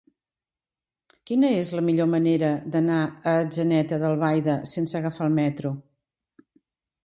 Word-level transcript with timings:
Quina 1.29 1.51
és 1.57 1.73
la 1.79 1.83
millor 1.89 2.09
manera 2.15 2.49
d'anar 2.77 2.97
a 3.03 3.35
Atzeneta 3.43 4.03
d'Albaida 4.07 4.59
sense 4.75 4.99
agafar 5.03 5.31
el 5.33 5.39
metro? 5.41 5.77